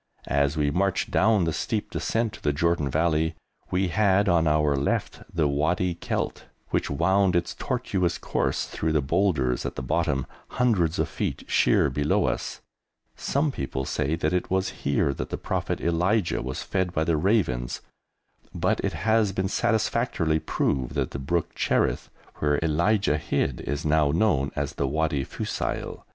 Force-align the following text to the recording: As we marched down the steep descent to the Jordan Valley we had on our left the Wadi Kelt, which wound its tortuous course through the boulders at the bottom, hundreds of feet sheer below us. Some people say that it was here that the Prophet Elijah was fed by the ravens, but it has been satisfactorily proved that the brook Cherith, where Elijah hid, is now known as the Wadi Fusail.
As 0.25 0.57
we 0.57 0.71
marched 0.71 1.11
down 1.11 1.43
the 1.43 1.53
steep 1.53 1.91
descent 1.91 2.33
to 2.33 2.41
the 2.41 2.51
Jordan 2.51 2.89
Valley 2.89 3.35
we 3.69 3.89
had 3.89 4.27
on 4.27 4.47
our 4.47 4.75
left 4.75 5.21
the 5.31 5.47
Wadi 5.47 5.93
Kelt, 5.93 6.45
which 6.71 6.89
wound 6.89 7.35
its 7.35 7.53
tortuous 7.53 8.17
course 8.17 8.65
through 8.65 8.93
the 8.93 8.99
boulders 9.01 9.63
at 9.63 9.75
the 9.75 9.83
bottom, 9.83 10.25
hundreds 10.57 10.97
of 10.97 11.07
feet 11.07 11.43
sheer 11.47 11.91
below 11.91 12.25
us. 12.25 12.61
Some 13.15 13.51
people 13.51 13.85
say 13.85 14.15
that 14.15 14.33
it 14.33 14.49
was 14.49 14.69
here 14.81 15.13
that 15.13 15.29
the 15.29 15.37
Prophet 15.37 15.79
Elijah 15.79 16.41
was 16.41 16.63
fed 16.63 16.93
by 16.93 17.03
the 17.03 17.15
ravens, 17.15 17.81
but 18.55 18.79
it 18.83 18.93
has 18.93 19.31
been 19.33 19.47
satisfactorily 19.49 20.39
proved 20.39 20.95
that 20.95 21.11
the 21.11 21.19
brook 21.19 21.53
Cherith, 21.53 22.09
where 22.37 22.57
Elijah 22.63 23.19
hid, 23.19 23.61
is 23.67 23.85
now 23.85 24.09
known 24.09 24.49
as 24.55 24.73
the 24.73 24.87
Wadi 24.87 25.23
Fusail. 25.23 26.07